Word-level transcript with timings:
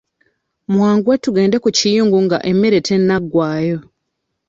Mwanguwe 0.73 1.15
tugende 1.23 1.57
ku 1.63 1.69
kiyungu 1.77 2.17
nga 2.25 2.37
emmere 2.51 2.77
tennaggwayo. 2.87 3.77